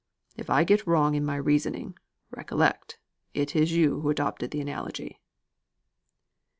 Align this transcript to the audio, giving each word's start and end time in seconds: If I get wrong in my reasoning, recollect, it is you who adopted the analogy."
If 0.35 0.49
I 0.49 0.63
get 0.63 0.87
wrong 0.87 1.13
in 1.13 1.23
my 1.23 1.35
reasoning, 1.35 1.95
recollect, 2.31 2.97
it 3.35 3.55
is 3.55 3.71
you 3.73 4.01
who 4.01 4.09
adopted 4.09 4.49
the 4.49 4.59
analogy." 4.59 5.21